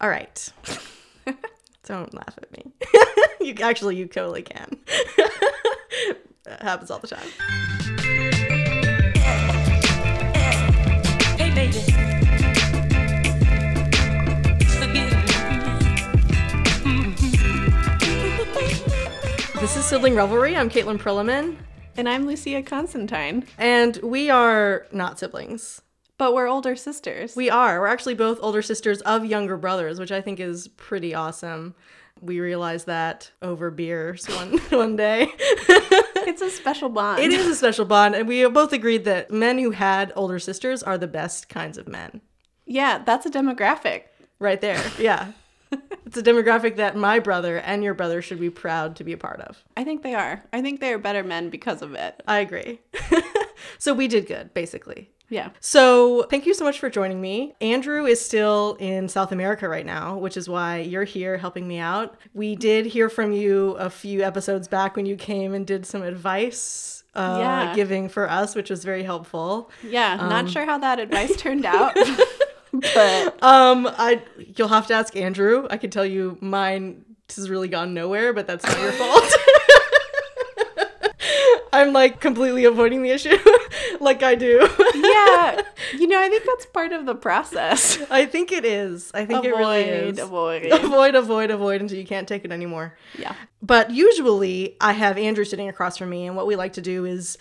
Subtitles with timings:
[0.00, 0.48] All right.
[1.84, 2.72] Don't laugh at me.
[3.40, 4.78] you actually you totally can.
[6.44, 7.28] that happens all the time.
[11.36, 12.90] Hey, baby.
[19.60, 20.56] This is Sibling Revelry.
[20.56, 21.56] I'm Caitlin Prilliman,
[21.96, 23.44] And I'm Lucia Constantine.
[23.58, 25.82] and we are not siblings.
[26.20, 27.34] But we're older sisters.
[27.34, 27.80] We are.
[27.80, 31.74] We're actually both older sisters of younger brothers, which I think is pretty awesome.
[32.20, 35.28] We realized that over beers one one day.
[35.38, 37.20] it's a special bond.
[37.20, 40.82] it is a special bond, and we both agreed that men who had older sisters
[40.82, 42.20] are the best kinds of men.
[42.66, 44.02] Yeah, that's a demographic.
[44.38, 44.84] Right there.
[44.98, 45.32] Yeah.
[46.04, 49.16] it's a demographic that my brother and your brother should be proud to be a
[49.16, 49.64] part of.
[49.74, 50.44] I think they are.
[50.52, 52.22] I think they are better men because of it.
[52.28, 52.82] I agree.
[53.78, 55.08] so we did good, basically.
[55.30, 55.50] Yeah.
[55.60, 57.54] So, thank you so much for joining me.
[57.60, 61.78] Andrew is still in South America right now, which is why you're here helping me
[61.78, 62.16] out.
[62.34, 66.02] We did hear from you a few episodes back when you came and did some
[66.02, 67.74] advice uh, Yeah.
[67.76, 69.70] giving for us, which was very helpful.
[69.88, 70.16] Yeah.
[70.16, 71.94] not sure how that advice turned out.
[72.72, 74.22] but Um, I
[74.56, 75.66] you'll have to ask Andrew.
[75.70, 77.04] I can tell you mine
[77.36, 79.24] has really gone nowhere, but that's not your fault.
[81.72, 83.36] I'm like completely avoiding the issue,
[84.10, 84.66] like I do.
[84.94, 85.60] yeah,
[85.98, 88.00] you know, I think that's part of the process.
[88.10, 89.10] I think it is.
[89.12, 90.18] I think it really is.
[90.18, 90.72] avoid.
[90.72, 92.96] avoid, avoid, avoid until you can't take it anymore.
[93.18, 93.34] Yeah.
[93.62, 97.04] But usually I have Andrew sitting across from me, and what we like to do
[97.04, 97.36] is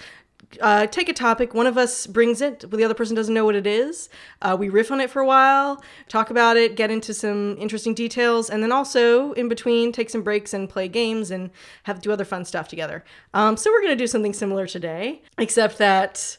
[0.61, 3.45] uh, take a topic, one of us brings it, but the other person doesn't know
[3.45, 4.09] what it is.
[4.41, 7.93] Uh, we riff on it for a while, talk about it, get into some interesting
[7.93, 11.51] details, and then also in between take some breaks and play games and
[11.83, 13.03] have do other fun stuff together.
[13.33, 16.37] Um, so we're gonna do something similar today, except that.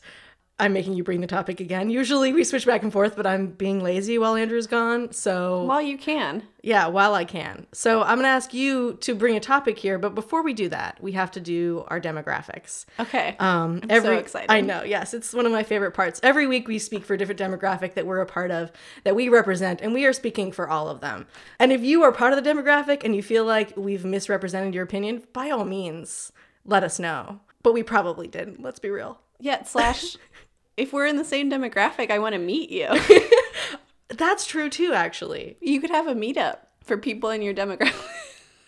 [0.61, 1.91] I'm making you bring the topic again.
[1.91, 5.13] Usually we switch back and forth, but I'm being lazy while Andrew's gone.
[5.13, 6.43] So while you can.
[6.63, 7.67] yeah, while I can.
[7.73, 10.69] So I'm going to ask you to bring a topic here, but before we do
[10.69, 12.85] that, we have to do our demographics.
[12.99, 13.37] Okay.
[13.39, 14.51] Um, I'm every, so excited.
[14.51, 16.21] I know, yes, it's one of my favorite parts.
[16.23, 18.71] Every week we speak for a different demographic that we're a part of,
[19.05, 21.27] that we represent, and we are speaking for all of them.
[21.59, 24.85] And if you are part of the demographic and you feel like we've misrepresented your
[24.85, 26.33] opinion, by all means,
[26.65, 27.41] let us know.
[27.63, 28.63] But we probably didn't.
[28.63, 29.19] Let's be real.
[29.39, 30.17] Yeah, slash,
[30.77, 32.89] if we're in the same demographic, I want to meet you.
[34.09, 35.57] That's true too, actually.
[35.61, 37.95] you could have a meetup for people in your demographic.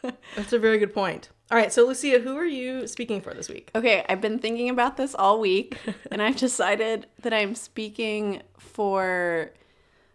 [0.37, 1.31] That's a very good point.
[1.51, 3.71] All right, so Lucia, who are you speaking for this week?
[3.75, 5.77] Okay, I've been thinking about this all week,
[6.11, 9.53] and I've decided that I'm speaking for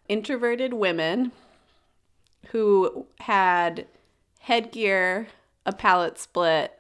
[0.10, 1.32] introverted women
[2.48, 3.86] who had
[4.40, 5.28] headgear,
[5.66, 6.74] a palate split,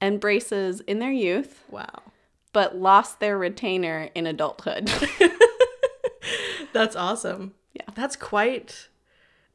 [0.00, 2.02] and braces in their youth, Wow.
[2.52, 4.90] But lost their retainer in adulthood.
[6.72, 7.54] That's awesome.
[7.74, 7.82] Yeah.
[7.94, 8.88] That's quite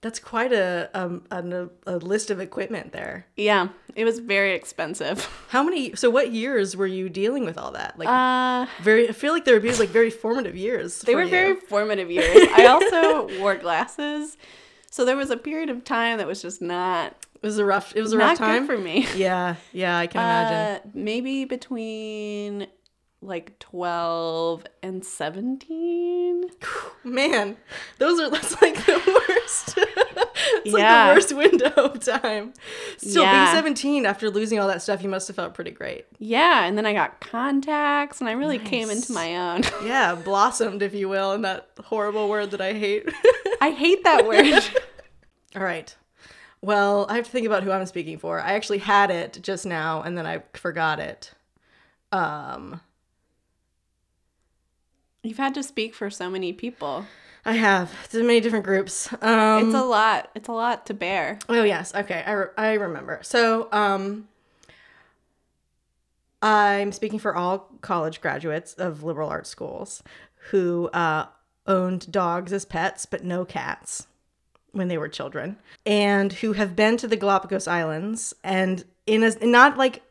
[0.01, 3.25] that's quite a um a, a list of equipment there.
[3.35, 5.27] yeah, it was very expensive.
[5.49, 7.97] How many so what years were you dealing with all that?
[7.97, 11.01] Like Uh, very I feel like they were like very formative years.
[11.01, 11.29] They were you.
[11.29, 12.47] very formative years.
[12.55, 14.37] I also wore glasses.
[14.91, 17.95] So there was a period of time that was just not it was a rough
[17.95, 19.07] it was a rough time good for me.
[19.15, 20.89] Yeah, yeah, I can imagine.
[20.89, 22.67] Uh, maybe between
[23.21, 26.45] like 12 and 17.
[27.03, 27.57] Man,
[27.97, 29.73] those are that's like the worst.
[29.77, 31.07] it's Yeah.
[31.07, 32.53] like the worst window of time.
[32.97, 33.45] Still Yeah.
[33.45, 36.05] being 17 after losing all that stuff, you must have felt pretty great.
[36.19, 39.63] Yeah, and then I got contacts and I really came into my own.
[39.83, 43.09] Yeah, blossomed, if you will, in that horrible word that I hate.
[43.61, 44.63] I hate that word.
[45.55, 45.95] All right.
[46.61, 48.39] Well, I have to think about who I'm speaking for.
[48.39, 51.31] I actually had it just now and then I forgot it.
[52.11, 52.81] Um,
[55.23, 57.05] You've had to speak for so many people.
[57.45, 59.11] I have so many different groups.
[59.21, 60.29] Um, It's a lot.
[60.35, 61.39] It's a lot to bear.
[61.49, 63.19] oh yes, okay, I, re- I remember.
[63.23, 64.27] So, um,
[66.41, 70.03] I'm speaking for all college graduates of liberal arts schools
[70.51, 71.25] who uh,
[71.65, 74.07] owned dogs as pets but no cats
[74.71, 79.31] when they were children, and who have been to the Galapagos Islands and in a
[79.45, 80.03] not like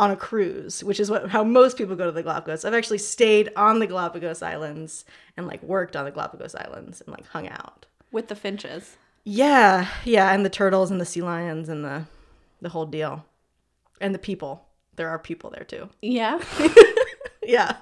[0.00, 2.64] on a cruise, which is what how most people go to the Galapagos.
[2.64, 5.04] I've actually stayed on the Galapagos Islands
[5.36, 7.86] and like worked on the Galapagos Islands and like hung out.
[8.10, 8.96] With the finches.
[9.24, 12.06] Yeah, yeah, and the turtles and the sea lions and the
[12.60, 13.24] the whole deal.
[14.00, 14.66] And the people.
[14.96, 15.88] There are people there too.
[16.02, 16.40] Yeah.
[17.42, 17.76] Yeah.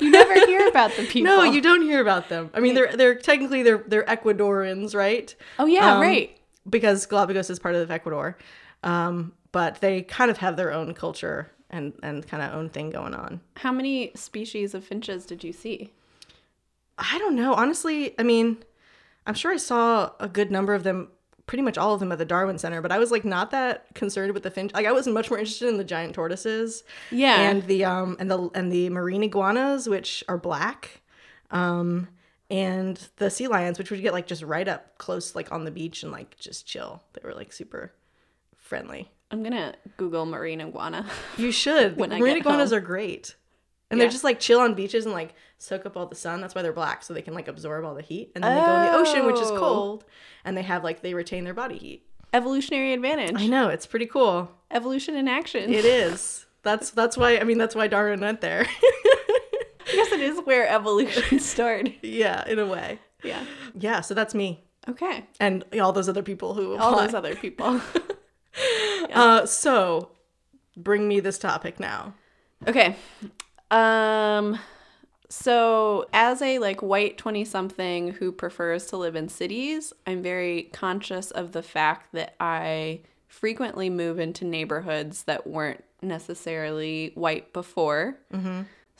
[0.00, 1.32] You never hear about the people.
[1.34, 2.50] No, you don't hear about them.
[2.52, 5.34] I mean, they're they're technically they're they're Ecuadorians, right?
[5.58, 6.36] Oh, yeah, Um, right.
[6.68, 8.36] Because Galapagos is part of Ecuador,
[8.82, 12.90] um, but they kind of have their own culture and and kind of own thing
[12.90, 13.40] going on.
[13.56, 15.92] How many species of finches did you see?
[16.98, 17.54] I don't know.
[17.54, 18.58] Honestly, I mean,
[19.26, 21.08] I'm sure I saw a good number of them,
[21.46, 23.86] pretty much all of them at the Darwin Center, but I was like not that
[23.94, 24.72] concerned with the finch.
[24.74, 26.84] Like I was much more interested in the giant tortoises.
[27.10, 27.40] Yeah.
[27.40, 31.00] And the um and the and the marine iguanas, which are black.
[31.50, 32.08] Um
[32.50, 35.70] and the sea lions, which would get like just right up close, like on the
[35.70, 37.02] beach and like just chill.
[37.14, 37.92] They were like super
[38.56, 39.10] friendly.
[39.32, 41.06] I'm gonna Google marine iguana.
[41.38, 41.96] You should.
[41.96, 42.78] When marine iguanas home.
[42.78, 43.34] are great.
[43.90, 44.04] And Yeah.
[44.04, 46.40] they're just like chill on beaches and like soak up all the sun.
[46.40, 48.32] That's why they're black, so they can like absorb all the heat.
[48.34, 49.58] And then they go in the ocean, which is Oh.
[49.58, 50.04] cold,
[50.44, 52.06] and they have like they retain their body heat.
[52.34, 53.34] Evolutionary advantage.
[53.36, 54.50] I know it's pretty cool.
[54.70, 55.72] Evolution in action.
[55.72, 56.46] It is.
[56.62, 58.66] That's that's why I mean that's why Darwin went there.
[59.88, 61.94] I guess it is where evolution started.
[62.02, 62.98] yeah, in a way.
[63.24, 63.44] Yeah.
[63.78, 65.24] Yeah, so that's me Okay.
[65.40, 67.06] and all those other people who All apply.
[67.06, 67.80] those other people.
[69.14, 70.10] Uh, so
[70.76, 72.14] bring me this topic now.
[72.66, 72.96] Okay.
[73.70, 74.58] Um
[75.28, 80.64] so as a like white 20 something who prefers to live in cities, I'm very
[80.74, 88.18] conscious of the fact that I frequently move into neighborhoods that weren't necessarily white before.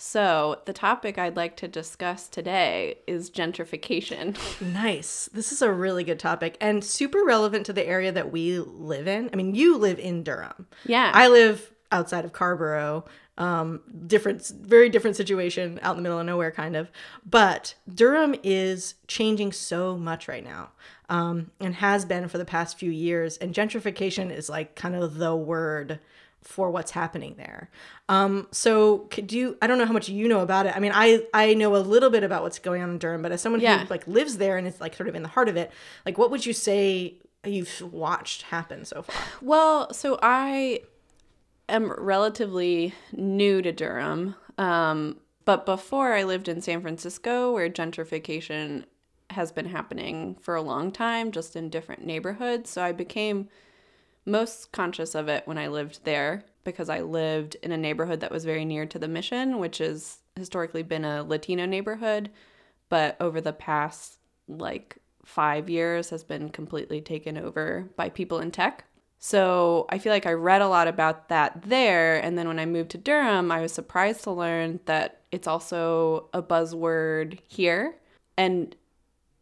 [0.04, 4.36] So, the topic I'd like to discuss today is gentrification.
[4.60, 5.28] Nice.
[5.32, 9.06] This is a really good topic and super relevant to the area that we live
[9.06, 9.30] in.
[9.32, 10.66] I mean, you live in Durham.
[10.86, 11.12] Yeah.
[11.14, 13.04] I live outside of Carrboro.
[13.38, 16.90] Um, different, very different situation out in the middle of nowhere, kind of.
[17.24, 20.70] But Durham is changing so much right now,
[21.10, 23.36] um, and has been for the past few years.
[23.36, 26.00] And gentrification is like kind of the word
[26.42, 27.70] for what's happening there.
[28.08, 29.56] Um, so could you?
[29.62, 30.76] I don't know how much you know about it.
[30.76, 33.32] I mean, I I know a little bit about what's going on in Durham, but
[33.32, 33.78] as someone Yeah.
[33.78, 35.70] who like lives there and is like sort of in the heart of it,
[36.04, 39.16] like what would you say you've watched happen so far?
[39.40, 40.82] Well, so I
[41.68, 44.34] am relatively new to Durham.
[44.58, 48.84] Um, but before I lived in San Francisco, where gentrification
[49.30, 52.70] has been happening for a long time, just in different neighborhoods.
[52.70, 53.48] So I became
[54.24, 58.30] most conscious of it when I lived there because I lived in a neighborhood that
[58.30, 62.30] was very near to the mission, which has historically been a Latino neighborhood,
[62.88, 68.50] but over the past like five years has been completely taken over by people in
[68.50, 68.84] tech.
[69.18, 72.16] So I feel like I read a lot about that there.
[72.16, 76.28] And then when I moved to Durham, I was surprised to learn that it's also
[76.32, 77.96] a buzzword here.
[78.36, 78.74] And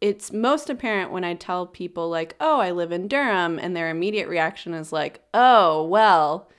[0.01, 3.59] it's most apparent when I tell people, like, oh, I live in Durham.
[3.59, 6.49] And their immediate reaction is like, oh, well,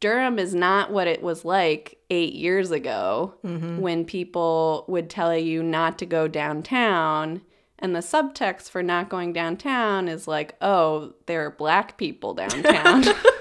[0.00, 3.78] Durham is not what it was like eight years ago mm-hmm.
[3.78, 7.40] when people would tell you not to go downtown.
[7.78, 13.04] And the subtext for not going downtown is like, oh, there are black people downtown.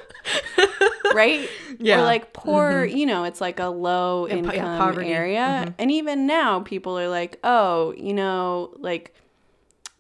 [1.21, 1.49] right?
[1.79, 1.99] Yeah.
[1.99, 2.97] Or like poor, mm-hmm.
[2.97, 5.09] you know, it's like a low po- yeah, income poverty.
[5.09, 5.63] area.
[5.65, 5.73] Mm-hmm.
[5.79, 9.15] And even now, people are like, oh, you know, like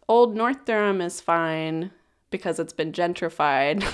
[0.07, 1.91] old North Durham is fine
[2.29, 3.83] because it's been gentrified.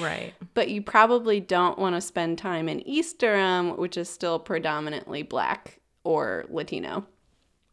[0.00, 0.34] Right.
[0.54, 5.24] but you probably don't want to spend time in East Durham, which is still predominantly
[5.24, 7.04] black or Latino.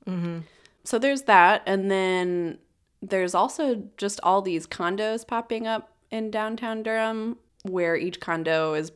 [0.08, 0.40] Mm-hmm.
[0.84, 1.62] So there's that.
[1.68, 2.58] And then
[3.04, 8.92] there's also just all these condos popping up in downtown Durham where each condo is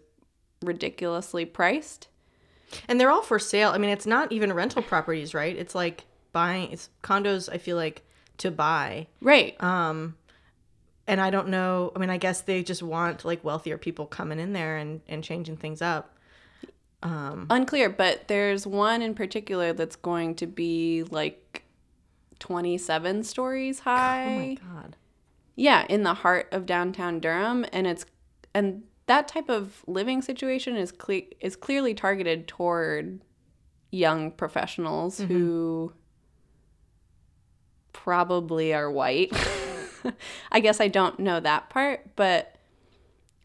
[0.62, 2.08] ridiculously priced.
[2.88, 3.70] And they're all for sale.
[3.72, 5.56] I mean, it's not even rental properties, right?
[5.56, 8.04] It's like buying it's condos I feel like
[8.40, 9.08] to buy.
[9.22, 9.62] Right.
[9.64, 10.16] Um
[11.08, 14.40] and I don't know, I mean, I guess they just want like wealthier people coming
[14.40, 16.18] in there and and changing things up.
[17.04, 21.64] Um Unclear, but there's one in particular that's going to be like
[22.40, 24.26] 27 stories high.
[24.26, 24.96] Oh my god.
[25.56, 28.06] Yeah, in the heart of downtown Durham, and it's
[28.56, 33.22] and that type of living situation is cle- is clearly targeted toward
[33.92, 35.32] young professionals mm-hmm.
[35.32, 35.94] who
[37.94, 39.32] probably are white.
[40.52, 42.56] I guess I don't know that part, but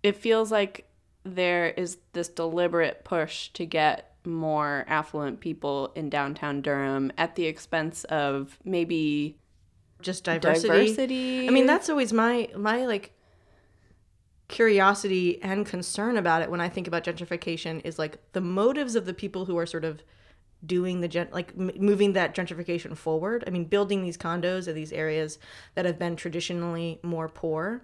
[0.02, 0.86] it feels like
[1.24, 7.46] there is this deliberate push to get more affluent people in downtown Durham at the
[7.46, 9.38] expense of maybe
[10.02, 10.68] Just diversity.
[10.68, 11.48] diversity.
[11.48, 13.12] I mean, that's always my my like
[14.50, 19.06] curiosity and concern about it when I think about gentrification is like the motives of
[19.06, 20.02] the people who are sort of
[20.66, 23.44] doing the gen like m- moving that gentrification forward.
[23.46, 25.38] I mean, building these condos in these areas
[25.74, 27.82] that have been traditionally more poor.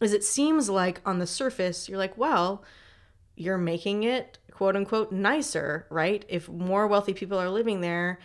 [0.00, 2.62] Is it seems like on the surface you're like, well,
[3.34, 6.24] you're making it quote unquote nicer, right?
[6.28, 8.18] If more wealthy people are living there,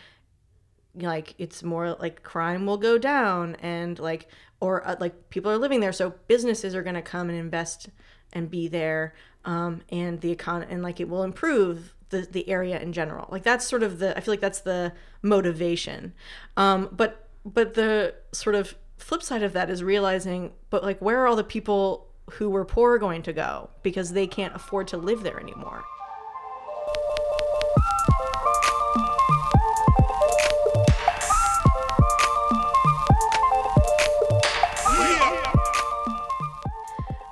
[0.96, 4.28] like it's more like crime will go down and like
[4.60, 7.90] or uh, like people are living there so businesses are going to come and invest
[8.32, 9.14] and be there
[9.46, 13.28] um, and the econ and like it will improve the, the area in general.
[13.30, 16.14] Like that's sort of the i feel like that's the motivation.
[16.56, 21.20] Um, but but the sort of flip side of that is realizing, but like, where
[21.20, 23.70] are all the people who were poor going to go?
[23.82, 25.84] Because they can't afford to live there anymore?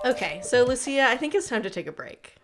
[0.03, 2.35] Okay, so Lucia, I think it's time to take a break.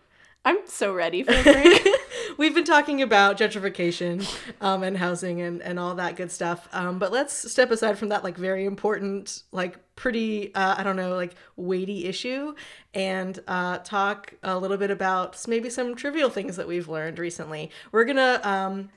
[0.44, 1.88] I'm so ready for a break.
[2.36, 4.24] We've been talking about gentrification
[4.60, 6.68] um, and housing and, and all that good stuff.
[6.72, 10.94] Um, but let's step aside from that, like, very important, like, pretty, uh, I don't
[10.94, 12.54] know, like, weighty issue
[12.94, 17.70] and uh, talk a little bit about maybe some trivial things that we've learned recently.
[17.92, 18.48] We're going to.
[18.48, 18.90] Um,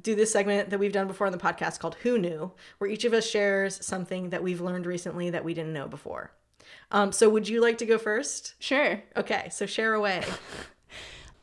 [0.00, 3.04] do this segment that we've done before on the podcast called Who Knew, where each
[3.04, 6.32] of us shares something that we've learned recently that we didn't know before.
[6.90, 8.54] Um, so, would you like to go first?
[8.58, 9.02] sure.
[9.16, 10.22] Okay, so share away.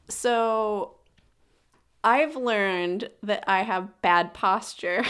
[0.09, 0.95] So
[2.03, 5.03] I've learned that I have bad posture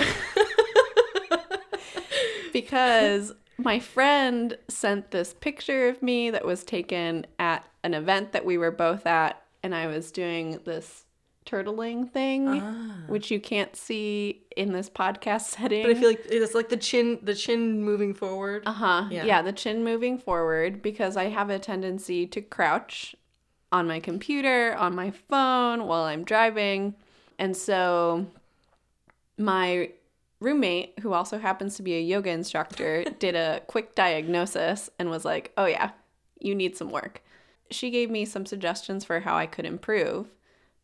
[2.54, 8.46] because my friend sent this picture of me that was taken at an event that
[8.46, 11.06] we were both at, and I was doing this
[11.46, 12.62] turtling thing,
[13.08, 15.84] which you can't see in this podcast setting.
[15.84, 18.64] But I feel like it's like the chin, the chin moving forward.
[18.66, 19.08] Uh huh.
[19.12, 19.26] Yeah.
[19.26, 19.42] Yeah.
[19.42, 23.16] the chin moving forward because I have a tendency to crouch
[23.72, 26.96] on my computer, on my phone while I'm driving.
[27.40, 28.28] And so
[29.38, 29.92] my
[30.40, 35.26] roommate, who also happens to be a yoga instructor, did a quick diagnosis and was
[35.26, 35.92] like, oh, yeah,
[36.40, 37.24] you need some work.
[37.72, 40.28] She gave me some suggestions for how I could improve.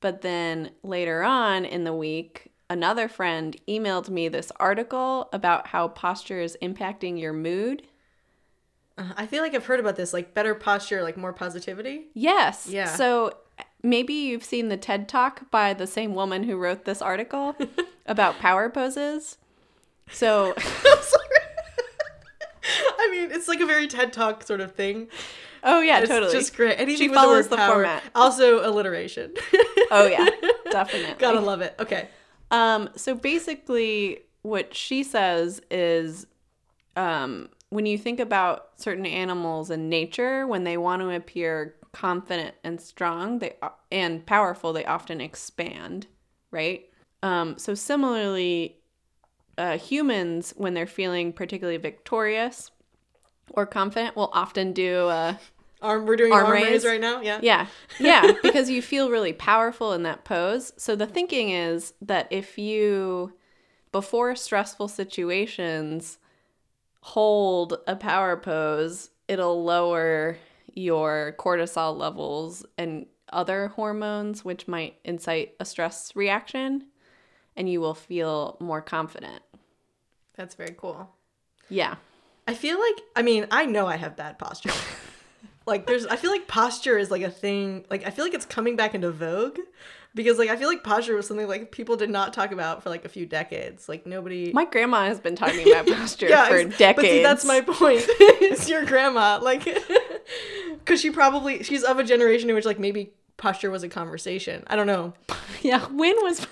[0.01, 5.88] But then later on in the week, another friend emailed me this article about how
[5.89, 7.84] posture is impacting your mood.
[8.98, 12.08] Uh, I feel like I've heard about this, like better posture, like more positivity.
[12.13, 12.68] Yes.
[12.70, 12.86] Yeah.
[12.94, 13.34] So
[13.84, 17.56] maybe you've seen the TED Talk by the same woman who wrote this article
[18.06, 19.38] about power poses.
[20.12, 20.53] So.
[23.00, 25.08] I mean, it's like a very TED Talk sort of thing.
[25.63, 26.32] oh yeah, It's totally.
[26.32, 26.75] just great.
[26.79, 27.74] Anything She the follows the power.
[27.75, 28.03] format.
[28.13, 29.34] Also, alliteration.
[29.91, 30.27] Oh yeah,
[30.69, 31.15] definitely.
[31.17, 31.75] Gotta love it.
[31.79, 32.08] Okay.
[32.51, 36.27] Um, so basically, what she says is,
[36.96, 42.55] um, when you think about certain animals in nature, when they want to appear confident
[42.63, 43.55] and strong, they
[43.91, 46.08] and powerful, they often expand,
[46.51, 46.86] right?
[47.24, 48.77] Um, so similarly,
[49.58, 52.72] uh, humans, when they're feeling particularly victorious
[53.51, 55.39] or confident, will often do a
[55.82, 56.06] Arm.
[56.06, 56.66] We're doing Arm arm, raise.
[56.66, 56.86] raise.
[56.86, 57.22] right now.
[57.22, 57.40] Yeah.
[57.42, 57.68] yeah.
[58.00, 58.32] Yeah.
[58.44, 60.74] Because you feel really powerful in that pose.
[60.78, 63.34] So the thinking is that if you,
[63.92, 66.18] before stressful situations,
[67.02, 70.38] hold a power pose, it'll lower
[70.74, 76.86] your cortisol levels and other hormones, which might incite a stress reaction,
[77.56, 79.42] and you will feel more confident.
[80.36, 81.10] That's very cool.
[81.70, 81.96] Yeah.
[82.48, 84.72] I feel like I mean I know I have bad posture.
[85.70, 87.86] like there's I feel like posture is like a thing.
[87.90, 89.58] Like I feel like it's coming back into vogue
[90.16, 92.90] because like I feel like posture was something like people did not talk about for
[92.90, 93.88] like a few decades.
[93.88, 94.52] Like nobody.
[94.52, 96.96] My grandma has been talking about posture yeah, for decades.
[96.96, 98.04] But see, that's my point.
[98.08, 99.64] it's your grandma, like,
[100.74, 104.64] because she probably she's of a generation in which like maybe posture was a conversation.
[104.68, 105.14] I don't know.
[105.62, 105.86] yeah.
[105.88, 106.46] When was.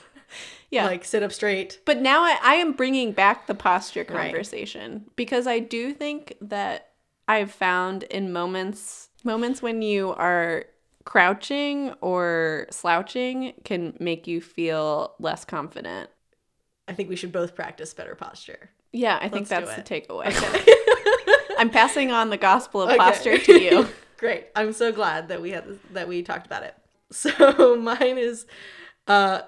[0.69, 0.85] Yeah.
[0.85, 1.79] Like sit up straight.
[1.85, 4.25] But now I, I am bringing back the posture Right.
[4.25, 6.89] conversation because I do think that
[7.25, 10.65] I've found in moments moments when you are
[11.05, 16.09] crouching or slouching can make you feel less confident.
[16.87, 18.71] I think we should both practice better posture.
[18.91, 20.33] Yeah, I think Let's do that's the takeaway.
[21.59, 22.97] I'm passing on the gospel of Okay.
[22.97, 23.87] posture to you.
[24.17, 24.47] Great.
[24.55, 26.75] I'm so glad that we had this, that we talked about it.
[27.09, 28.45] So mine is
[29.07, 29.41] uh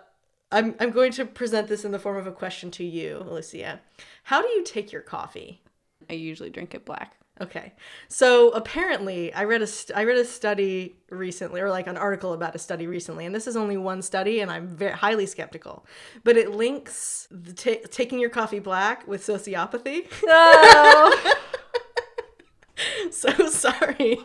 [0.52, 3.82] I'm I'm going to present this in the form of a question to you, Alicia.
[4.24, 5.62] How do you take your coffee?
[6.10, 7.18] I usually drink it black.
[7.42, 7.74] Okay.
[8.10, 12.34] So apparently, I read a st- I read a study recently, or like an article
[12.34, 15.86] about a study recently, and this is only one study, and I'm very highly skeptical.
[16.24, 20.08] But it links the ta taking your coffee black with sociopathy.
[20.28, 21.36] Oh.
[23.12, 24.18] so sorry.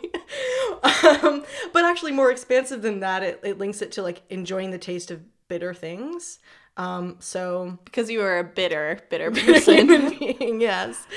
[0.83, 4.77] um, but actually, more expansive than that, it, it links it to like enjoying the
[4.77, 6.39] taste of bitter things.
[6.77, 10.09] Um, so because you are a bitter, bitter person.
[10.09, 11.07] being, yes.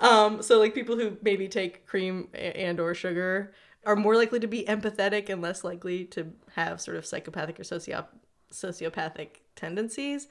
[0.00, 3.52] Um, so like people who maybe take cream and or sugar
[3.84, 7.64] are more likely to be empathetic and less likely to have sort of psychopathic or
[7.64, 8.08] sociop-
[8.52, 10.28] sociopathic tendencies.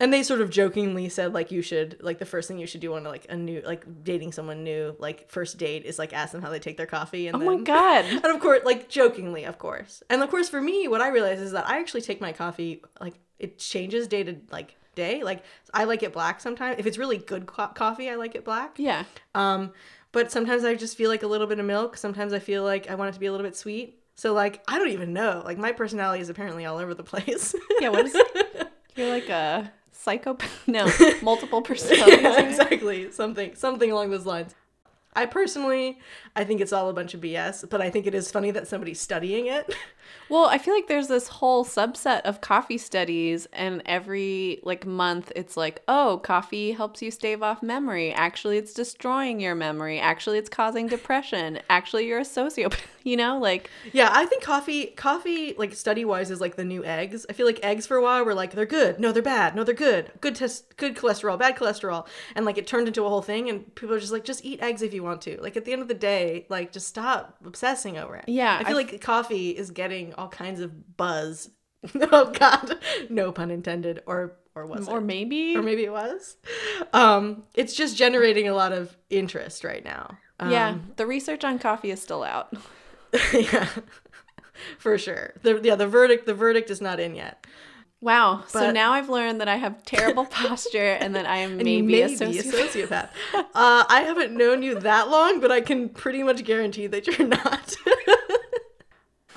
[0.00, 2.80] And they sort of jokingly said like you should like the first thing you should
[2.80, 6.30] do on like a new like dating someone new like first date is like ask
[6.30, 8.04] them how they take their coffee and oh then my god.
[8.04, 11.40] and of course like jokingly of course and of course for me what I realize
[11.40, 15.22] is that I actually take my coffee like it changes day to like day.
[15.22, 16.76] Like I like it black sometimes.
[16.78, 18.78] If it's really good co- coffee, I like it black.
[18.78, 19.04] Yeah.
[19.34, 19.72] Um,
[20.12, 21.96] but sometimes I just feel like a little bit of milk.
[21.96, 24.00] Sometimes I feel like I want it to be a little bit sweet.
[24.14, 25.42] So like I don't even know.
[25.44, 27.54] Like my personality is apparently all over the place.
[27.80, 28.68] Yeah, what is it?
[28.96, 30.50] You're like a psychopath.
[30.66, 30.90] No,
[31.22, 32.20] multiple personalities.
[32.22, 33.12] yeah, exactly.
[33.12, 34.54] Something something along those lines.
[35.14, 35.98] I personally,
[36.36, 38.68] I think it's all a bunch of BS, but I think it is funny that
[38.68, 39.74] somebody's studying it.
[40.28, 45.32] Well, I feel like there's this whole subset of coffee studies, and every like month
[45.34, 48.12] it's like, oh, coffee helps you stave off memory.
[48.12, 49.98] Actually, it's destroying your memory.
[49.98, 51.60] Actually, it's causing depression.
[51.70, 52.78] Actually, you're a sociopath.
[53.04, 56.84] You know, like Yeah, I think coffee, coffee, like study wise, is like the new
[56.84, 57.24] eggs.
[57.30, 59.64] I feel like eggs for a while were like they're good, no, they're bad, no,
[59.64, 63.22] they're good, good test, good cholesterol, bad cholesterol, and like it turned into a whole
[63.22, 65.40] thing, and people are just like, just eat eggs if you want to.
[65.40, 68.24] Like at the end of the day, like just stop obsessing over it.
[68.28, 71.50] Yeah, I feel I like coffee is getting all kinds of buzz.
[72.12, 72.78] oh God,
[73.08, 74.90] no pun intended, or or was it?
[74.90, 75.02] or it?
[75.02, 76.36] maybe or maybe it was.
[76.92, 80.18] Um, it's just generating a lot of interest right now.
[80.40, 82.52] Um, yeah, the research on coffee is still out.
[83.32, 83.68] yeah,
[84.78, 85.34] for sure.
[85.42, 87.46] The, yeah, the verdict the verdict is not in yet.
[88.00, 88.44] Wow.
[88.46, 91.82] so now I've learned that I have terrible posture and that I am maybe, you
[91.82, 93.08] may a sociopath.
[93.34, 97.26] uh, I haven't known you that long, but I can pretty much guarantee that you're
[97.26, 97.74] not.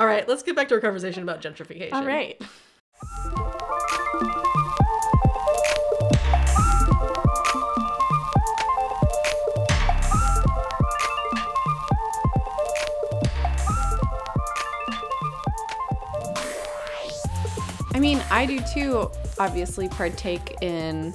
[0.01, 1.93] All right, let's get back to our conversation about gentrification.
[1.93, 2.41] All right.
[17.93, 21.13] I mean, I do too, obviously, partake in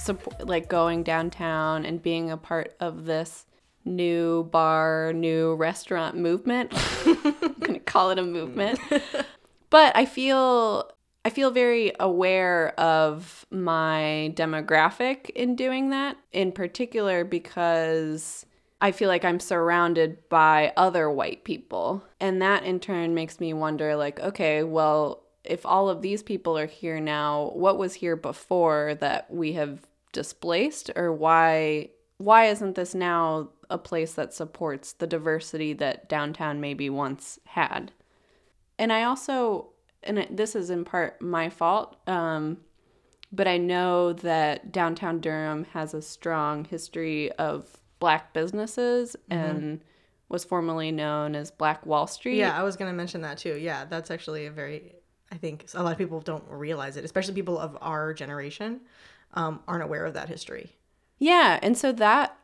[0.00, 3.46] support, like going downtown and being a part of this
[3.84, 6.72] new bar, new restaurant movement.
[7.88, 8.78] Call it a movement.
[8.80, 9.24] Mm.
[9.70, 10.90] but I feel
[11.24, 18.46] I feel very aware of my demographic in doing that, in particular because
[18.80, 22.04] I feel like I'm surrounded by other white people.
[22.20, 26.56] And that in turn makes me wonder like, okay, well, if all of these people
[26.56, 29.80] are here now, what was here before that we have
[30.12, 36.60] displaced or why why isn't this now a place that supports the diversity that downtown
[36.60, 37.92] maybe once had?
[38.78, 39.70] And I also
[40.02, 42.58] and this is in part my fault um,
[43.30, 47.66] but I know that downtown Durham has a strong history of
[47.98, 49.82] black businesses and
[50.28, 52.38] was formerly known as Black Wall Street.
[52.38, 53.56] Yeah, I was going to mention that too.
[53.56, 54.94] Yeah, that's actually a very,
[55.32, 58.80] I think a lot of people don't realize it, especially people of our generation
[59.34, 60.76] um, aren't aware of that history.
[61.18, 62.37] Yeah, and so that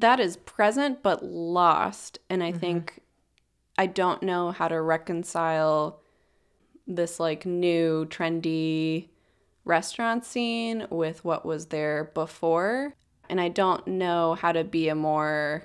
[0.00, 2.58] that is present but lost and I mm-hmm.
[2.58, 3.00] think
[3.78, 6.00] I don't know how to reconcile
[6.86, 9.08] this like new trendy
[9.64, 12.94] restaurant scene with what was there before
[13.28, 15.64] and I don't know how to be a more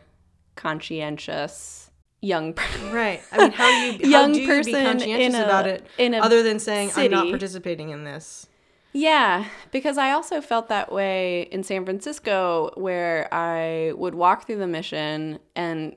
[0.56, 1.92] conscientious
[2.22, 2.92] young person.
[2.92, 3.22] Right.
[3.32, 5.86] I mean, how do you, how Young do you person be conscientious a- about it
[5.98, 8.48] in a other than saying, I'm not participating in this?
[8.94, 14.58] Yeah, because I also felt that way in San Francisco, where I would walk through
[14.58, 15.96] the mission, and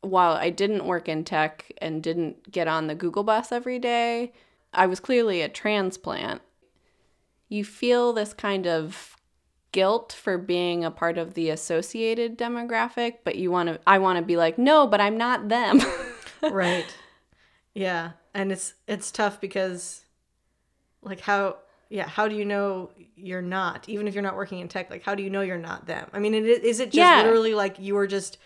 [0.00, 4.32] while I didn't work in tech and didn't get on the Google bus every day,
[4.72, 6.42] I was clearly a transplant.
[7.48, 9.16] You feel this kind of
[9.70, 14.18] guilt for being a part of the associated demographic, but you want to, I want
[14.18, 15.80] to be like, no, but I'm not them.
[16.52, 16.86] right
[17.78, 20.04] yeah and it's it's tough because
[21.02, 21.56] like how
[21.88, 25.02] yeah how do you know you're not even if you're not working in tech like
[25.02, 27.22] how do you know you're not them i mean it, is it just Yeah.
[27.22, 28.38] literally like you are just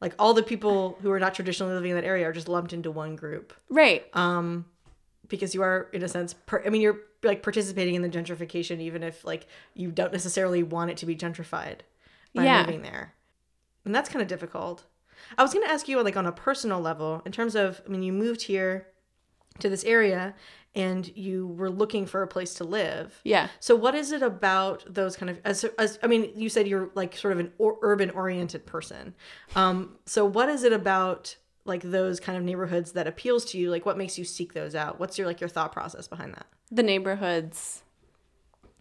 [0.00, 2.72] like all the people who are not traditionally living in that area are just lumped
[2.72, 4.04] into one group right.
[4.14, 4.64] um
[5.28, 8.78] because you are in a sense per- i mean you're like participating in the gentrification
[8.80, 11.78] even if like you don't necessarily want it to be gentrified
[12.34, 12.60] by Yeah.
[12.62, 13.14] moving there
[13.84, 14.84] and that's kind of difficult
[15.36, 17.88] i was going to ask you like on a personal level in terms of i
[17.90, 18.86] mean you moved here
[19.58, 20.34] to this area
[20.76, 23.48] and you were looking for a place to live Yeah.
[23.58, 26.90] so what is it about those kind of as, as I mean you said you're
[26.94, 29.14] like sort of an or, urban oriented person.
[29.56, 33.70] Um so what is it about like those kind of neighborhoods that appeals to you?
[33.70, 35.00] Like what makes you seek those out?
[35.00, 36.46] What's your like your thought process behind that?
[36.70, 37.82] The neighborhoods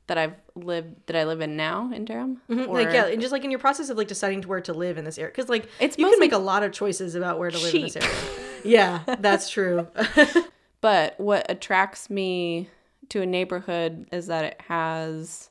[0.08, 2.40] that I've lived, that I live in now in Durham.
[2.48, 4.74] like Or- yeah, and just like in your process of like deciding to where to
[4.74, 7.40] live in this area cuz like It's you can make a lot of choices about
[7.40, 8.16] where to live in this area.
[8.64, 9.88] yeah, that's true.
[10.86, 12.70] But what attracts me
[13.10, 15.50] to a neighborhood is that it has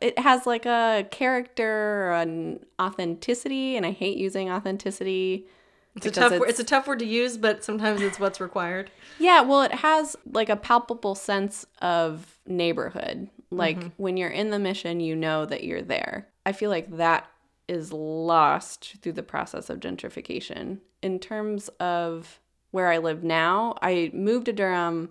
[0.00, 5.46] it has like a character or an authenticity and I hate using authenticity.
[5.94, 6.50] It's a tough word.
[6.50, 8.90] It's a tough word to use, but sometimes it's what's required.
[9.20, 13.30] Yeah, well it has like a palpable sense of neighborhood.
[13.52, 13.88] Like mm-hmm.
[13.98, 16.26] when you're in the mission, you know that you're there.
[16.44, 17.30] I feel like that
[17.68, 20.78] is lost through the process of gentrification.
[21.02, 22.40] In terms of
[22.76, 25.08] where I live now, I moved to Durham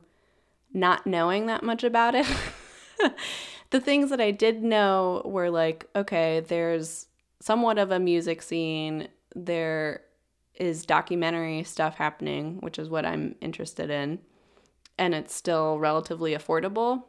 [0.71, 2.27] not knowing that much about it.
[3.71, 7.07] the things that I did know were like, okay, there's
[7.39, 9.07] somewhat of a music scene.
[9.35, 10.01] There
[10.53, 14.19] is documentary stuff happening, which is what I'm interested in.
[14.99, 17.05] And it's still relatively affordable,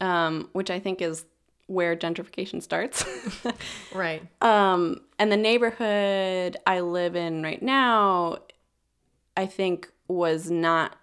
[0.00, 1.26] um, which I think is
[1.66, 3.04] where gentrification starts.
[3.94, 4.22] Right.
[4.40, 8.38] um, and the neighborhood I live in right now,
[9.36, 10.96] I think, was not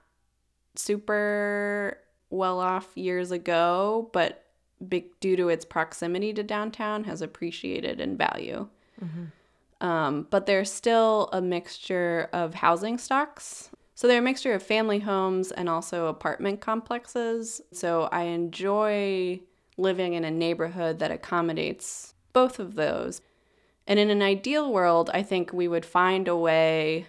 [0.76, 1.98] super
[2.30, 4.46] well off years ago, but
[4.88, 8.68] big, due to its proximity to downtown, has appreciated in value.
[9.82, 13.72] Um, but there's still a mixture of housing stocks.
[13.96, 17.62] So they're a mixture of family homes and also apartment complexes.
[17.72, 19.42] So I enjoy
[19.78, 23.22] living in a neighborhood that accommodates both of those.
[23.88, 27.08] And in an ideal world, I think we would find a way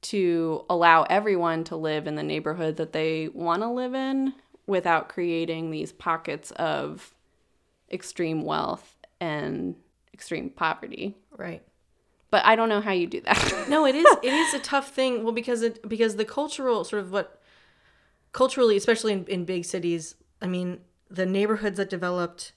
[0.00, 4.34] to allow everyone to live in the neighborhood that they want to live in
[4.66, 7.14] without creating these pockets of
[7.90, 9.74] extreme wealth and
[10.12, 11.16] extreme poverty.
[11.36, 11.62] Right.
[12.30, 13.54] But I don't know how you do that.
[13.68, 15.24] No, it is it is a tough thing.
[15.24, 17.42] Well, because it because the cultural sort of what
[18.32, 20.80] culturally, especially in, in big cities, I mean,
[21.10, 22.52] the neighborhoods that developed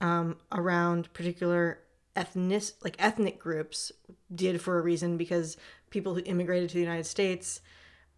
[0.00, 1.80] um, around particular
[2.14, 3.90] ethnic like ethnic groups
[4.34, 5.56] did for a reason because
[5.92, 7.60] people who immigrated to the United States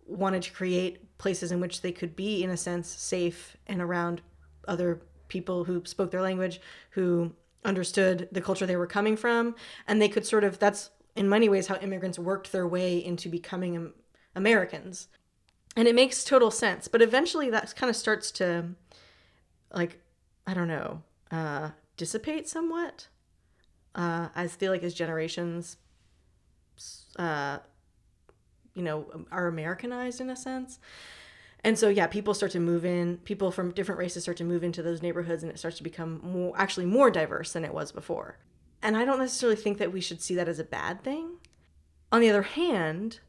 [0.06, 4.22] wanted to create places in which they could be in a sense safe and around
[4.66, 6.60] other people who spoke their language
[6.90, 7.32] who
[7.64, 9.54] understood the culture they were coming from.
[9.87, 13.28] And they could sort of that's in many ways how immigrants worked their way into
[13.28, 13.92] becoming
[14.34, 15.08] Americans.
[15.76, 16.88] And it makes total sense.
[16.88, 18.74] But eventually that kind of starts to
[19.74, 20.00] like
[20.46, 23.08] i don't know uh dissipate somewhat
[23.94, 25.76] uh i feel like as generations
[27.18, 27.58] uh
[28.74, 30.78] you know are americanized in a sense.
[31.62, 34.62] And so yeah people start to move in people from different races start to move
[34.62, 37.92] into those neighborhoods and it starts to become more actually more diverse than it was
[37.92, 38.38] before.
[38.82, 41.38] And i don't necessarily think that we should see that as a bad thing.
[42.12, 43.20] On the other hand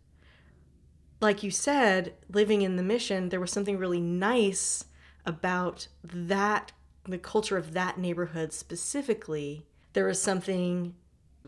[1.21, 4.85] like you said living in the mission there was something really nice
[5.25, 6.71] about that
[7.07, 9.65] the culture of that neighborhood specifically.
[9.93, 10.95] There was something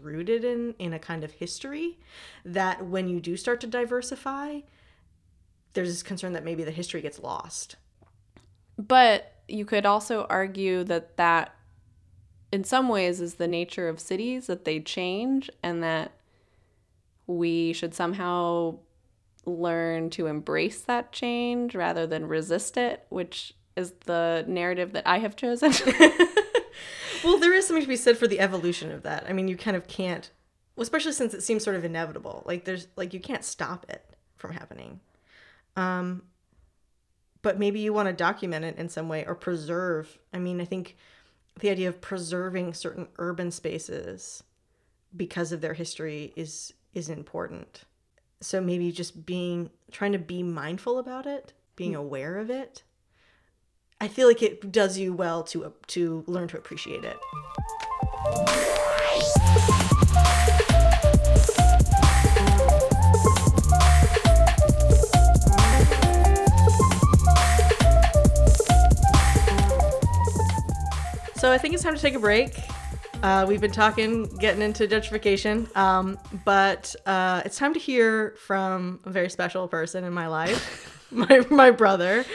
[0.01, 1.97] rooted in in a kind of history
[2.45, 4.59] that when you do start to diversify
[5.73, 7.75] there's this concern that maybe the history gets lost
[8.77, 11.55] But you could also argue that that,
[12.51, 16.11] in some ways, is the nature of cities that they change and that
[17.25, 18.79] we should somehow
[19.45, 25.19] learn to embrace that change rather than resist it, which is the narrative that I
[25.19, 25.71] have chosen.
[27.27, 29.25] well there is something to be said for the evolution of that.
[29.27, 30.31] I mean you kind of can't
[30.75, 32.43] well, especially since it seems sort of inevitable.
[32.45, 34.99] Like there's like you can't stop it from happening.
[35.75, 36.23] Um
[37.41, 40.65] but maybe you want to document it in some way or preserve i mean i
[40.65, 40.97] think
[41.59, 44.43] the idea of preserving certain urban spaces
[45.15, 47.83] because of their history is is important.
[48.41, 52.83] So maybe just being trying to be mindful about it being aware of it
[54.01, 57.17] i feel like it does you well to to learn to appreciate it
[71.37, 72.59] So I think it's time to take a break.
[73.21, 78.99] Uh, we've been talking, getting into gentrification, um, but uh, it's time to hear from
[79.05, 82.25] a very special person in my life, my my brother.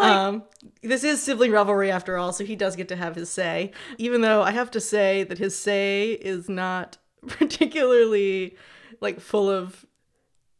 [0.00, 0.42] Um,
[0.82, 3.72] this is sibling rivalry after all, so he does get to have his say.
[3.98, 8.56] Even though I have to say that his say is not particularly
[9.00, 9.86] like full of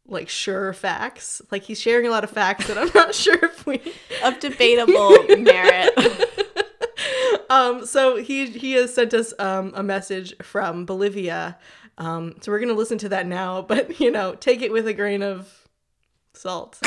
[0.07, 1.41] like sure facts.
[1.51, 3.81] Like he's sharing a lot of facts that I'm not sure if we
[4.25, 5.99] of debatable merit.
[7.49, 11.59] um, so he he has sent us um, a message from Bolivia.
[11.99, 14.95] Um, so we're gonna listen to that now, but you know, take it with a
[14.95, 15.69] grain of
[16.35, 16.81] salt.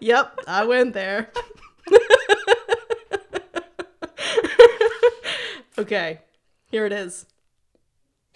[0.00, 1.30] Yep, I went there.
[5.78, 6.20] okay,
[6.70, 7.26] here it is.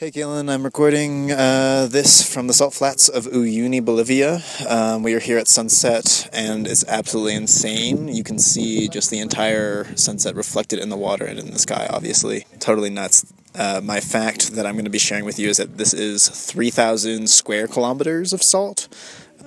[0.01, 4.39] Hey, Galen, I'm recording uh, this from the salt flats of Uyuni, Bolivia.
[4.69, 8.07] Um, we are here at sunset, and it's absolutely insane.
[8.07, 11.89] You can see just the entire sunset reflected in the water and in the sky,
[11.91, 12.47] obviously.
[12.61, 13.33] Totally nuts.
[13.57, 16.29] Uh, my fact that I'm going to be sharing with you is that this is
[16.29, 18.87] 3,000 square kilometers of salt,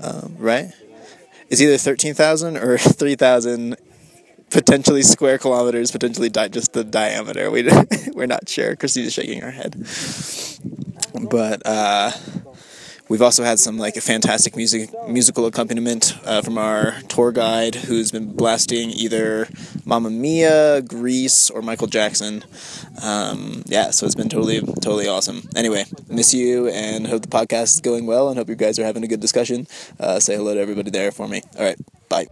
[0.04, 0.74] um, right?
[1.52, 3.76] It's either 13,000 or 3,000
[4.50, 7.52] potentially square kilometers, potentially di- just the diameter.
[7.52, 7.70] We
[8.14, 8.78] we're not sure.
[8.78, 9.76] Christina's shaking her head,
[11.30, 12.12] but uh,
[13.12, 17.76] we've also had some like a fantastic music musical accompaniment uh, from our tour guide,
[17.76, 19.50] who's been blasting either
[19.84, 22.46] Mamma Mia, Grease, or Michael Jackson.
[23.04, 25.50] Um, yeah, so it's been totally totally awesome.
[25.58, 28.86] Anyway, miss you and hope the podcast is going well, and hope you guys are
[28.86, 29.68] having a good discussion.
[30.00, 31.42] Uh, say hello to everybody there for me.
[31.58, 32.28] All right, bye.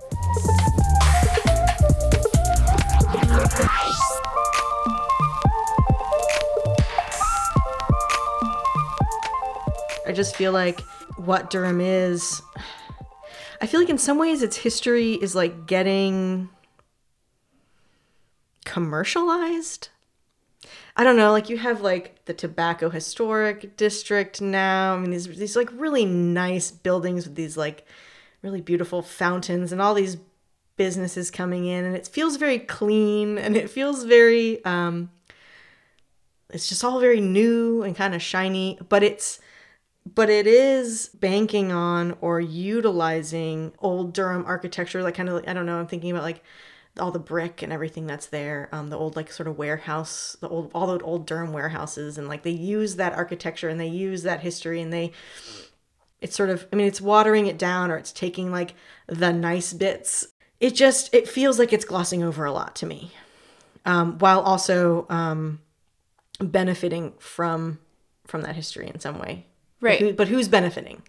[10.19, 10.81] Just feel like
[11.15, 12.41] what Durham is.
[13.61, 16.49] I feel like in some ways its history is like getting
[18.65, 19.87] commercialized.
[20.97, 24.95] I don't know, like you have like the Tobacco Historic District now.
[24.95, 27.85] I mean these these like really nice buildings with these like
[28.41, 30.17] really beautiful fountains and all these
[30.75, 35.09] businesses coming in and it feels very clean and it feels very um
[36.49, 39.39] it's just all very new and kind of shiny, but it's
[40.15, 45.65] but it is banking on or utilizing old Durham architecture, like kind of, I don't
[45.65, 46.43] know, I'm thinking about like
[46.99, 50.49] all the brick and everything that's there, um, the old like sort of warehouse, the
[50.49, 54.23] old all the old Durham warehouses, and like they use that architecture and they use
[54.23, 55.11] that history and they,
[56.21, 58.73] it's sort of, I mean, it's watering it down or it's taking like
[59.07, 60.27] the nice bits.
[60.59, 63.11] It just it feels like it's glossing over a lot to me,
[63.85, 65.59] um, while also um,
[66.39, 67.79] benefiting from
[68.27, 69.45] from that history in some way.
[69.81, 69.99] Right.
[69.99, 71.03] But, who, but who's benefiting?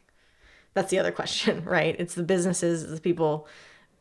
[0.74, 1.96] That's the other question, right?
[1.98, 3.48] It's the businesses, the people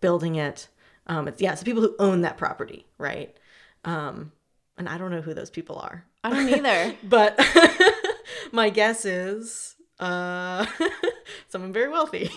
[0.02, 0.68] building it.
[1.08, 3.36] Um, it's yeah, it's the people who own that property, right?
[3.84, 4.32] Um,
[4.78, 6.96] and I don't know who those people are, I don't either.
[7.04, 7.40] but
[8.52, 10.66] my guess is uh,
[11.50, 12.30] someone very wealthy.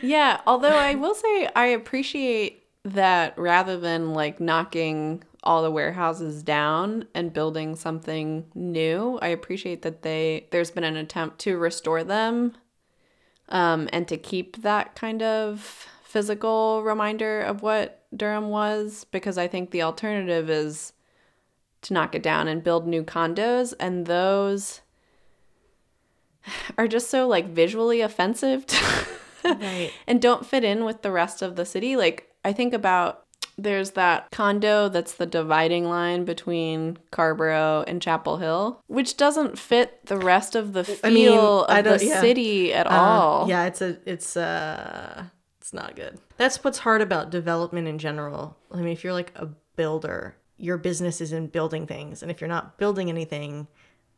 [0.00, 6.42] Yeah, although I will say I appreciate that rather than like knocking all the warehouses
[6.42, 12.04] down and building something new, I appreciate that they there's been an attempt to restore
[12.04, 12.54] them
[13.48, 19.48] um, and to keep that kind of physical reminder of what Durham was because I
[19.48, 20.92] think the alternative is
[21.82, 24.80] to knock it down and build new condos and those
[26.78, 29.06] are just so like visually offensive to
[29.44, 29.90] right.
[30.06, 31.96] and don't fit in with the rest of the city.
[31.96, 33.24] Like I think about
[33.58, 40.06] there's that condo that's the dividing line between Carrboro and Chapel Hill, which doesn't fit
[40.06, 42.20] the rest of the feel I mean, of the yeah.
[42.20, 43.48] city at Uh, all.
[43.48, 45.24] yeah, it's a it's uh
[45.60, 46.18] it's not good.
[46.38, 48.56] That's what's hard about development in general.
[48.72, 52.40] I mean, if you're like a builder, your business is in building things, and if
[52.40, 53.68] you're not building anything,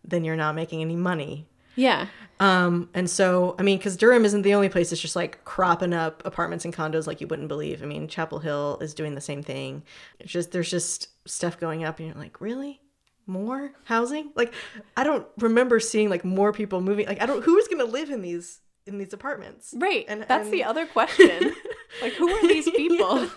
[0.04, 1.48] then you're not making any money.
[1.76, 2.06] Yeah.
[2.40, 5.92] Um, and so, I mean, because Durham isn't the only place that's just like cropping
[5.94, 7.82] up apartments and condos like you wouldn't believe.
[7.82, 9.82] I mean, Chapel Hill is doing the same thing.
[10.18, 12.80] It's just, there's just stuff going up, and you're like, really?
[13.26, 14.32] More housing?
[14.34, 14.52] Like,
[14.96, 17.06] I don't remember seeing like more people moving.
[17.06, 19.72] Like, I don't, who's going to live in these, in these apartments?
[19.76, 20.04] Right.
[20.08, 21.54] And- That's and- the other question.
[22.02, 23.28] like who are these people?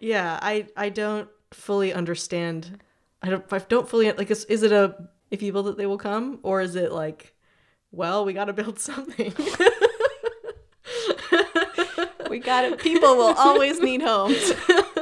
[0.00, 2.80] Yeah, I, I don't fully understand.
[3.20, 4.94] I don't, I don't fully, like, is, is it a,
[5.30, 6.38] if you build it, they will come?
[6.42, 7.34] Or is it like,
[7.94, 9.32] well, we got to build something?
[12.28, 12.78] we got it.
[12.78, 14.52] People will always need homes.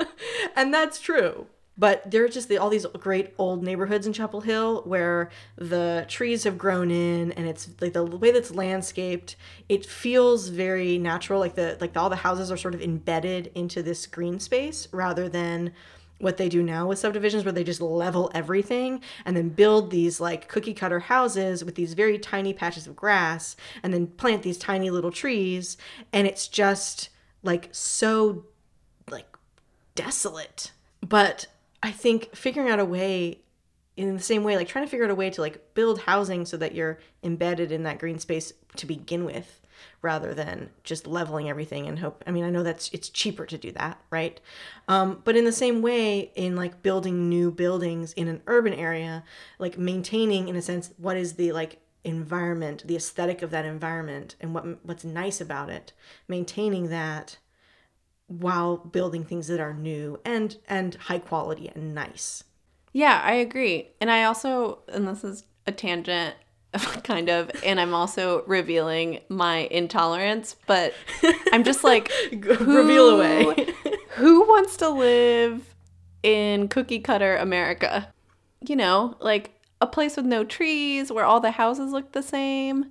[0.57, 1.47] and that's true.
[1.79, 6.05] But there are just the, all these great old neighborhoods in Chapel Hill where the
[6.07, 9.37] trees have grown in, and it's like the way that's landscaped.
[9.71, 13.83] It feels very natural, like the like all the houses are sort of embedded into
[13.83, 15.73] this green space rather than
[16.23, 20.21] what they do now with subdivisions where they just level everything and then build these
[20.21, 24.57] like cookie cutter houses with these very tiny patches of grass and then plant these
[24.57, 25.77] tiny little trees
[26.13, 27.09] and it's just
[27.43, 28.47] like so
[29.11, 29.37] like
[29.97, 30.71] desolate.
[31.01, 31.47] But
[31.83, 33.41] I think figuring out a way
[33.97, 36.47] in the same way, like trying to figure out a way to like build housing
[36.47, 39.62] so that you're embedded in that green space to begin with
[40.01, 43.59] rather than just leveling everything and hope i mean i know that's it's cheaper to
[43.59, 44.41] do that right
[44.89, 49.23] um, but in the same way in like building new buildings in an urban area
[49.59, 54.35] like maintaining in a sense what is the like environment the aesthetic of that environment
[54.41, 55.93] and what what's nice about it
[56.27, 57.39] maintaining that
[58.27, 62.45] while building things that are new and and high quality and nice
[62.93, 63.89] Yeah, I agree.
[64.01, 66.35] And I also, and this is a tangent,
[67.05, 70.95] kind of, and I'm also revealing my intolerance, but
[71.53, 73.67] I'm just like, reveal away
[74.11, 75.75] who wants to live
[76.23, 78.13] in cookie cutter America?
[78.67, 82.87] You know, like a place with no trees where all the houses look the same.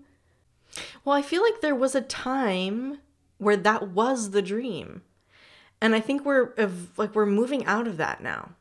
[1.04, 3.00] Well, I feel like there was a time
[3.38, 5.02] where that was the dream.
[5.82, 6.54] and I think we're
[6.98, 8.52] like we're moving out of that now.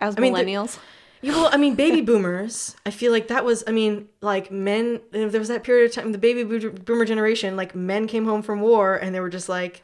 [0.00, 0.78] As mean, the- millennials.
[1.20, 2.76] Yeah, well, I mean, baby boomers.
[2.86, 3.64] I feel like that was.
[3.66, 5.00] I mean, like men.
[5.10, 7.56] There was that period of time, the baby boomer generation.
[7.56, 9.82] Like men came home from war, and they were just like,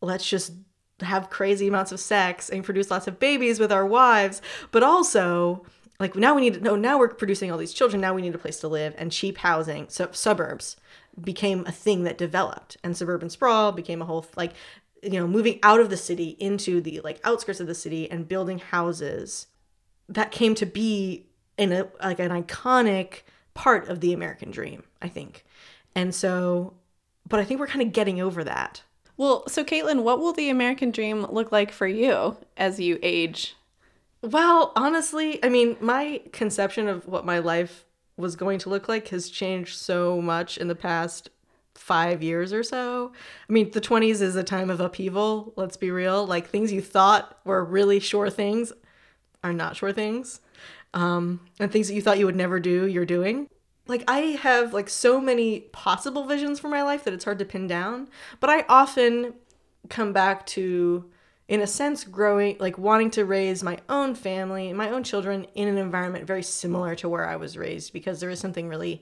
[0.00, 0.52] let's just
[1.00, 4.40] have crazy amounts of sex and produce lots of babies with our wives.
[4.70, 5.64] But also,
[5.98, 6.62] like now we need.
[6.62, 8.00] No, now we're producing all these children.
[8.00, 9.88] Now we need a place to live, and cheap housing.
[9.88, 10.76] So suburbs
[11.20, 14.52] became a thing that developed, and suburban sprawl became a whole like.
[15.02, 18.26] You know, moving out of the city into the like outskirts of the city and
[18.26, 19.46] building houses
[20.08, 21.26] that came to be
[21.58, 23.22] in a like an iconic
[23.54, 25.44] part of the American dream, I think.
[25.94, 26.74] And so
[27.28, 28.82] but I think we're kind of getting over that.
[29.16, 33.56] Well, so Caitlin, what will the American dream look like for you as you age?
[34.22, 37.84] Well, honestly, I mean, my conception of what my life
[38.16, 41.30] was going to look like has changed so much in the past
[41.74, 43.12] five years or so.
[43.48, 46.26] I mean, the 20s is a time of upheaval, let's be real.
[46.26, 48.72] Like, things you thought were really sure things
[49.46, 50.40] are not sure things.
[50.94, 53.48] Um, and things that you thought you would never do, you're doing.
[53.86, 57.44] Like, I have like so many possible visions for my life that it's hard to
[57.44, 58.08] pin down.
[58.40, 59.34] But I often
[59.88, 61.10] come back to
[61.48, 65.68] in a sense growing like wanting to raise my own family my own children in
[65.68, 68.96] an environment very similar to where i was raised because there is something really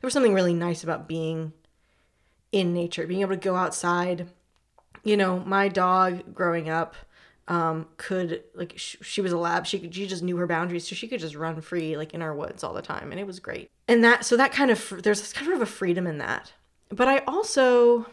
[0.00, 1.52] there was something really nice about being
[2.52, 4.30] in nature being able to go outside
[5.04, 6.96] you know my dog growing up
[7.50, 10.88] um, could like sh- she was a lab she could she just knew her boundaries
[10.88, 13.26] so she could just run free like in our woods all the time and it
[13.26, 16.52] was great and that so that kind of there's kind of a freedom in that
[16.88, 18.06] but i also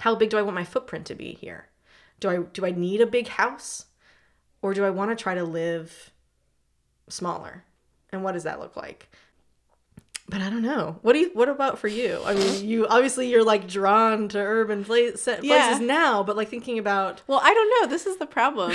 [0.00, 1.70] how big do i want my footprint to be here
[2.20, 3.86] do I do I need a big house
[4.62, 6.12] or do I want to try to live
[7.08, 7.64] smaller?
[8.10, 9.10] And what does that look like?
[10.30, 10.98] But I don't know.
[11.02, 12.20] What do you what about for you?
[12.24, 15.78] I mean, you obviously you're like drawn to urban place, places Yeah.
[15.82, 17.90] now, but like thinking about Well, I don't know.
[17.90, 18.72] This is the problem.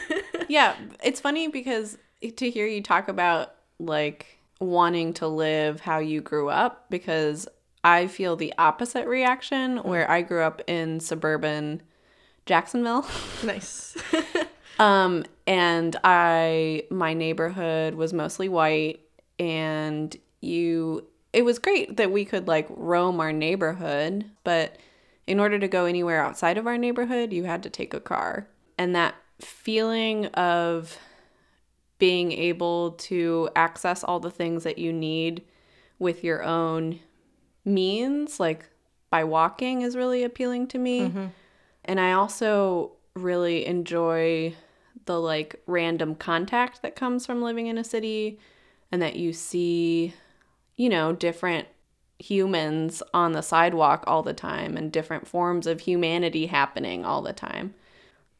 [0.48, 1.98] yeah, it's funny because
[2.36, 7.46] to hear you talk about like wanting to live how you grew up because
[7.82, 11.82] I feel the opposite reaction where I grew up in suburban
[12.46, 13.06] Jacksonville.
[13.44, 13.94] nice.
[14.76, 19.02] Um, and I, my neighborhood was mostly white,
[19.38, 24.76] and you, it was great that we could like roam our neighborhood, but
[25.26, 28.46] in order to go anywhere outside of our neighborhood, you had to take a car.
[28.78, 30.98] And that feeling of
[31.98, 35.42] being able to access all the things that you need
[35.98, 37.00] with your own
[37.64, 38.68] means, like
[39.10, 41.02] by walking, is really appealing to me.
[41.02, 41.26] Mm-hmm.
[41.84, 44.54] And I also really enjoy
[45.06, 48.38] the like random contact that comes from living in a city
[48.90, 50.14] and that you see,
[50.76, 51.68] you know, different
[52.18, 57.32] humans on the sidewalk all the time and different forms of humanity happening all the
[57.32, 57.74] time.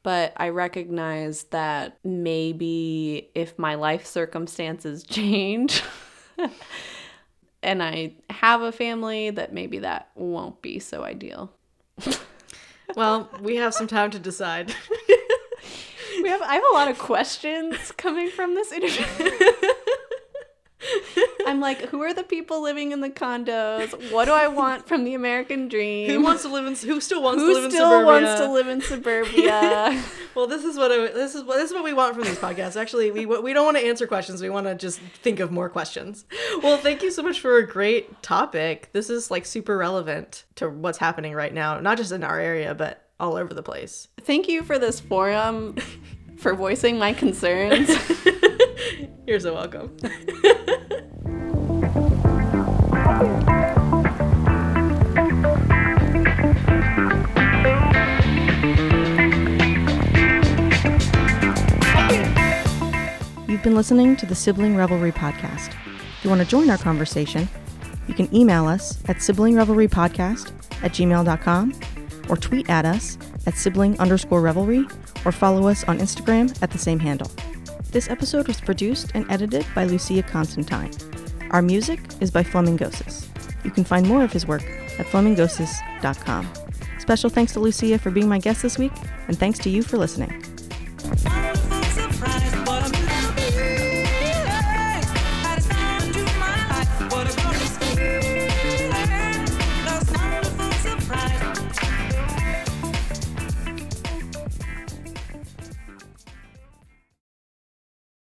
[0.02, 5.82] But I recognize that maybe if my life circumstances change
[7.62, 11.52] and I have a family, that maybe that won't be so ideal.
[12.96, 14.74] well, we have some time to decide.
[16.22, 19.04] We have I have a lot of questions coming from this interview.
[21.46, 24.10] I'm like, who are the people living in the condos?
[24.12, 26.10] What do I want from the American dream?
[26.10, 28.06] who wants to live in who still wants to Who live in still suburbia?
[28.26, 30.02] wants to live in suburbia?
[30.34, 32.38] Well, this is what I, this is what this is what we want from these
[32.38, 32.74] podcasts.
[32.74, 34.42] Actually, we we don't want to answer questions.
[34.42, 36.24] We want to just think of more questions.
[36.60, 38.90] Well, thank you so much for a great topic.
[38.92, 42.74] This is like super relevant to what's happening right now, not just in our area,
[42.74, 44.08] but all over the place.
[44.22, 45.76] Thank you for this forum
[46.36, 47.88] for voicing my concerns.
[49.28, 49.96] You're so welcome.
[63.64, 65.68] been listening to the Sibling Revelry podcast.
[65.68, 67.48] If you want to join our conversation,
[68.06, 70.52] you can email us at siblingrevelrypodcast
[70.84, 71.74] at gmail.com
[72.28, 74.86] or tweet at us at sibling underscore revelry
[75.24, 77.30] or follow us on Instagram at the same handle.
[77.90, 80.90] This episode was produced and edited by Lucia Constantine.
[81.50, 83.28] Our music is by Flamingosis.
[83.64, 84.64] You can find more of his work
[84.98, 86.48] at flamingosis.com.
[86.98, 88.92] Special thanks to Lucia for being my guest this week,
[89.26, 90.44] and thanks to you for listening.